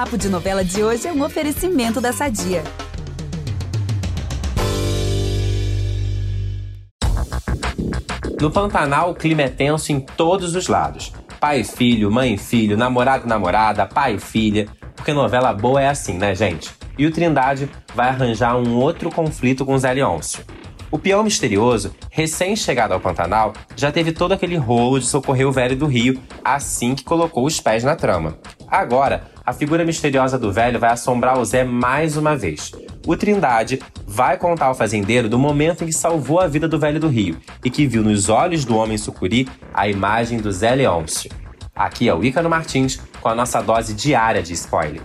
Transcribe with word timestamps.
Papo 0.00 0.16
de 0.16 0.30
Novela 0.30 0.64
de 0.64 0.82
hoje 0.82 1.06
é 1.06 1.12
um 1.12 1.22
oferecimento 1.22 2.00
da 2.00 2.10
Sadia. 2.10 2.64
No 8.40 8.50
Pantanal, 8.50 9.10
o 9.10 9.14
clima 9.14 9.42
é 9.42 9.50
tenso 9.50 9.92
em 9.92 10.00
todos 10.00 10.56
os 10.56 10.68
lados. 10.68 11.12
Pai 11.38 11.60
e 11.60 11.64
filho, 11.64 12.10
mãe 12.10 12.32
e 12.32 12.38
filho, 12.38 12.78
namorado 12.78 13.26
e 13.26 13.28
namorada, 13.28 13.84
pai 13.84 14.14
e 14.14 14.18
filha. 14.18 14.68
Porque 14.96 15.12
novela 15.12 15.52
boa 15.52 15.82
é 15.82 15.88
assim, 15.88 16.16
né, 16.16 16.34
gente? 16.34 16.70
E 16.96 17.04
o 17.04 17.12
Trindade 17.12 17.68
vai 17.94 18.08
arranjar 18.08 18.56
um 18.56 18.76
outro 18.76 19.10
conflito 19.10 19.66
com 19.66 19.76
Zé 19.76 19.92
Leôncio. 19.92 20.42
O 20.90 20.98
peão 20.98 21.22
misterioso, 21.22 21.94
recém-chegado 22.10 22.92
ao 22.92 23.00
Pantanal, 23.00 23.52
já 23.76 23.92
teve 23.92 24.10
todo 24.10 24.32
aquele 24.32 24.56
rolo 24.56 24.98
de 24.98 25.06
socorrer 25.06 25.46
o 25.46 25.52
velho 25.52 25.76
do 25.76 25.86
Rio 25.86 26.20
assim 26.44 26.96
que 26.96 27.04
colocou 27.04 27.46
os 27.46 27.60
pés 27.60 27.84
na 27.84 27.94
trama. 27.94 28.36
Agora, 28.66 29.30
a 29.46 29.52
figura 29.52 29.84
misteriosa 29.84 30.36
do 30.36 30.52
velho 30.52 30.80
vai 30.80 30.90
assombrar 30.90 31.38
o 31.38 31.44
Zé 31.44 31.62
mais 31.62 32.16
uma 32.16 32.36
vez. 32.36 32.72
O 33.06 33.16
Trindade 33.16 33.80
vai 34.04 34.36
contar 34.36 34.66
ao 34.66 34.74
fazendeiro 34.74 35.28
do 35.28 35.38
momento 35.38 35.84
em 35.84 35.86
que 35.86 35.92
salvou 35.92 36.40
a 36.40 36.48
vida 36.48 36.66
do 36.66 36.78
velho 36.78 36.98
do 36.98 37.08
Rio 37.08 37.36
e 37.64 37.70
que 37.70 37.86
viu 37.86 38.02
nos 38.02 38.28
olhos 38.28 38.64
do 38.64 38.76
homem 38.76 38.98
sucuri 38.98 39.48
a 39.72 39.88
imagem 39.88 40.40
do 40.40 40.50
Zé 40.50 40.74
Leôncio. 40.74 41.30
Aqui 41.74 42.08
é 42.08 42.14
o 42.14 42.24
Ícaro 42.24 42.50
Martins 42.50 43.00
com 43.20 43.28
a 43.28 43.34
nossa 43.34 43.62
dose 43.62 43.94
diária 43.94 44.42
de 44.42 44.52
spoiler. 44.54 45.00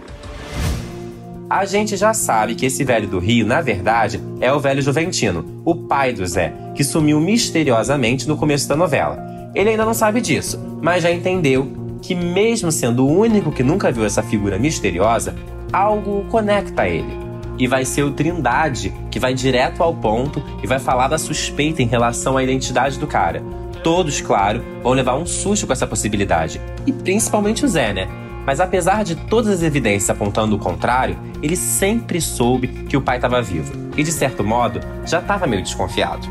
A 1.48 1.64
gente 1.64 1.96
já 1.96 2.12
sabe 2.12 2.56
que 2.56 2.66
esse 2.66 2.84
velho 2.84 3.08
do 3.08 3.20
Rio, 3.20 3.46
na 3.46 3.62
verdade, 3.62 4.20
é 4.42 4.52
o 4.52 4.60
velho 4.60 4.82
Juventino, 4.82 5.62
o 5.64 5.76
pai 5.76 6.12
do 6.12 6.26
Zé, 6.26 6.52
que 6.74 6.84
sumiu 6.84 7.22
misteriosamente 7.22 8.28
no 8.28 8.36
começo 8.36 8.68
da 8.68 8.76
novela. 8.76 9.52
Ele 9.54 9.70
ainda 9.70 9.86
não 9.86 9.94
sabe 9.94 10.22
disso, 10.22 10.60
mas 10.82 11.04
já 11.04 11.12
entendeu 11.12 11.72
que, 12.02 12.16
mesmo 12.16 12.72
sendo 12.72 13.06
o 13.06 13.20
único 13.20 13.52
que 13.52 13.62
nunca 13.62 13.92
viu 13.92 14.04
essa 14.04 14.24
figura 14.24 14.58
misteriosa, 14.58 15.36
algo 15.72 16.26
conecta 16.32 16.88
ele. 16.88 17.16
E 17.60 17.68
vai 17.68 17.86
ser 17.86 18.02
o 18.02 18.12
Trindade 18.12 18.92
que 19.12 19.20
vai 19.20 19.36
direto 19.36 19.84
ao 19.84 19.94
ponto 19.94 20.44
e 20.64 20.68
vai 20.68 20.80
falar 20.80 21.08
da 21.08 21.20
suspeita 21.20 21.84
em 21.84 21.88
relação 21.88 22.38
à 22.38 22.44
identidade 22.44 22.98
do 22.98 23.06
cara. 23.06 23.44
Todos, 23.84 24.20
claro, 24.20 24.64
vão 24.82 24.94
levar 24.94 25.16
um 25.16 25.28
susto 25.28 25.68
com 25.68 25.74
essa 25.74 25.86
possibilidade. 25.86 26.60
E 26.88 26.92
principalmente 26.92 27.64
o 27.64 27.68
Zé, 27.68 27.94
né? 27.94 28.08
Mas 28.46 28.60
apesar 28.60 29.04
de 29.04 29.16
todas 29.16 29.52
as 29.52 29.64
evidências 29.64 30.10
apontando 30.10 30.56
o 30.56 30.60
contrário, 30.60 31.18
ele 31.42 31.56
sempre 31.56 32.22
soube 32.22 32.68
que 32.68 32.96
o 32.96 33.02
pai 33.02 33.18
estava 33.18 33.42
vivo 33.42 33.74
e, 33.98 34.04
de 34.04 34.12
certo 34.12 34.44
modo, 34.44 34.80
já 35.06 35.20
estava 35.20 35.48
meio 35.48 35.64
desconfiado. 35.64 36.28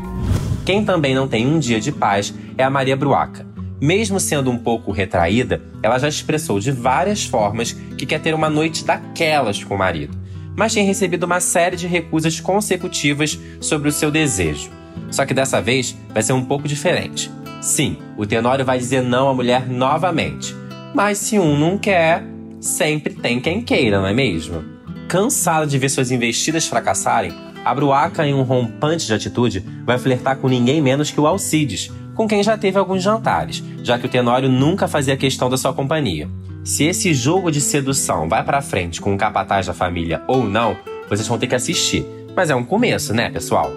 Quem 0.65 0.83
também 0.85 1.13
não 1.13 1.27
tem 1.27 1.45
um 1.45 1.59
dia 1.59 1.79
de 1.79 1.91
paz 1.91 2.33
é 2.57 2.63
a 2.63 2.69
Maria 2.69 2.95
Bruaca. 2.95 3.45
Mesmo 3.81 4.19
sendo 4.19 4.49
um 4.49 4.57
pouco 4.57 4.91
retraída, 4.91 5.61
ela 5.83 5.99
já 5.99 6.07
expressou 6.07 6.59
de 6.59 6.71
várias 6.71 7.25
formas 7.25 7.73
que 7.97 8.05
quer 8.05 8.19
ter 8.19 8.33
uma 8.33 8.49
noite 8.49 8.85
daquelas 8.85 9.61
com 9.63 9.75
o 9.75 9.77
marido, 9.77 10.17
mas 10.55 10.73
tem 10.73 10.85
recebido 10.85 11.25
uma 11.25 11.41
série 11.41 11.75
de 11.75 11.85
recusas 11.85 12.39
consecutivas 12.39 13.37
sobre 13.59 13.89
o 13.89 13.91
seu 13.91 14.09
desejo. 14.09 14.71
Só 15.11 15.25
que 15.25 15.33
dessa 15.33 15.61
vez 15.61 15.95
vai 16.13 16.23
ser 16.23 16.33
um 16.33 16.45
pouco 16.45 16.67
diferente. 16.67 17.29
Sim, 17.61 17.97
o 18.17 18.25
Tenório 18.25 18.63
vai 18.63 18.77
dizer 18.77 19.01
não 19.01 19.27
à 19.27 19.33
mulher 19.33 19.67
novamente 19.67 20.55
mas 20.95 21.17
se 21.17 21.37
um 21.37 21.59
não 21.59 21.77
quer, 21.77 22.23
sempre 22.61 23.13
tem 23.13 23.41
quem 23.41 23.61
queira, 23.61 23.99
não 23.99 24.07
é 24.07 24.13
mesmo? 24.13 24.63
Cansada 25.09 25.67
de 25.67 25.77
ver 25.77 25.89
suas 25.89 26.09
investidas 26.09 26.67
fracassarem, 26.67 27.33
a 27.65 27.75
Bruaca, 27.75 28.25
em 28.25 28.33
um 28.33 28.43
rompante 28.43 29.05
de 29.05 29.13
atitude, 29.13 29.65
vai 29.85 29.97
flertar 29.97 30.37
com 30.37 30.47
ninguém 30.47 30.81
menos 30.81 31.11
que 31.11 31.19
o 31.19 31.27
Alcides, 31.27 31.91
com 32.13 32.27
quem 32.27 32.41
já 32.41 32.57
teve 32.57 32.79
alguns 32.79 33.03
jantares, 33.03 33.61
já 33.83 33.99
que 33.99 34.05
o 34.05 34.09
Tenório 34.09 34.47
nunca 34.47 34.87
fazia 34.87 35.17
questão 35.17 35.49
da 35.49 35.57
sua 35.57 35.73
companhia. 35.73 36.29
Se 36.63 36.85
esse 36.85 37.13
jogo 37.13 37.51
de 37.51 37.59
sedução 37.59 38.29
vai 38.29 38.43
para 38.43 38.61
frente 38.61 39.01
com 39.01 39.13
o 39.13 39.17
capataz 39.17 39.65
da 39.65 39.73
família 39.73 40.23
ou 40.27 40.45
não, 40.45 40.77
vocês 41.09 41.27
vão 41.27 41.37
ter 41.37 41.47
que 41.47 41.55
assistir. 41.55 42.05
Mas 42.33 42.49
é 42.49 42.55
um 42.55 42.63
começo, 42.63 43.13
né, 43.13 43.29
pessoal? 43.29 43.69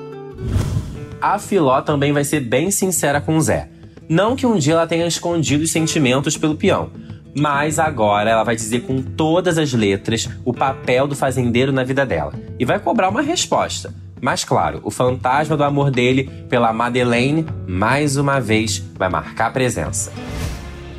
A 1.20 1.36
Filó 1.38 1.80
também 1.80 2.12
vai 2.12 2.22
ser 2.22 2.40
bem 2.40 2.70
sincera 2.70 3.20
com 3.20 3.36
o 3.36 3.40
Zé. 3.40 3.68
Não 4.08 4.34
que 4.34 4.46
um 4.46 4.56
dia 4.56 4.72
ela 4.72 4.86
tenha 4.86 5.06
escondido 5.06 5.64
os 5.64 5.70
sentimentos 5.70 6.34
pelo 6.36 6.54
peão, 6.54 6.90
mas 7.36 7.78
agora 7.78 8.30
ela 8.30 8.42
vai 8.42 8.56
dizer 8.56 8.80
com 8.80 9.02
todas 9.02 9.58
as 9.58 9.74
letras 9.74 10.30
o 10.46 10.54
papel 10.54 11.06
do 11.06 11.14
fazendeiro 11.14 11.70
na 11.72 11.84
vida 11.84 12.06
dela 12.06 12.32
e 12.58 12.64
vai 12.64 12.78
cobrar 12.78 13.10
uma 13.10 13.20
resposta. 13.20 13.92
Mas 14.18 14.44
claro, 14.44 14.80
o 14.82 14.90
fantasma 14.90 15.58
do 15.58 15.62
amor 15.62 15.90
dele 15.90 16.24
pela 16.48 16.72
Madeleine 16.72 17.46
mais 17.66 18.16
uma 18.16 18.40
vez 18.40 18.82
vai 18.96 19.10
marcar 19.10 19.52
presença. 19.52 20.10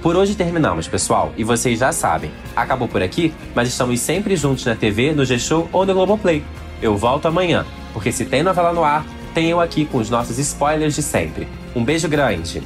Por 0.04 0.16
hoje 0.16 0.36
terminamos, 0.36 0.88
pessoal, 0.88 1.34
e 1.36 1.44
vocês 1.44 1.80
já 1.80 1.92
sabem, 1.92 2.32
acabou 2.56 2.88
por 2.88 3.02
aqui, 3.02 3.34
mas 3.56 3.68
estamos 3.68 4.00
sempre 4.00 4.36
juntos 4.36 4.66
na 4.66 4.76
TV, 4.76 5.14
no 5.14 5.26
G-Show 5.26 5.68
ou 5.74 5.84
no 5.84 5.94
Globoplay. 5.96 6.44
Eu 6.80 6.96
volto 6.96 7.26
amanhã, 7.26 7.66
porque 7.92 8.12
se 8.12 8.24
tem 8.24 8.44
novela 8.44 8.72
no 8.72 8.84
ar, 8.84 9.04
tem 9.34 9.50
eu 9.50 9.60
aqui 9.60 9.84
com 9.84 9.98
os 9.98 10.12
nossos 10.12 10.38
spoilers 10.38 10.96
de 10.96 11.02
sempre. 11.02 11.48
Um 11.76 11.84
beijo 11.84 12.08
grande! 12.08 12.64